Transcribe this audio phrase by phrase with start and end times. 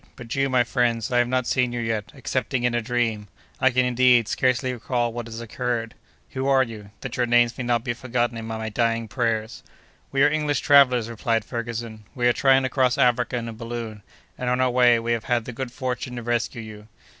[0.15, 3.27] "But you, my friends, I have not seen you yet, excepting in a dream!
[3.59, 5.93] I can, indeed, scarcely recall what has occurred.
[6.31, 9.61] Who are you—that your names may not be forgotten in my dying prayers?"
[10.11, 12.05] "We are English travellers," replied Ferguson.
[12.15, 14.01] "We are trying to cross Africa in a balloon,
[14.39, 16.87] and, on our way, we have had the good fortune to rescue you."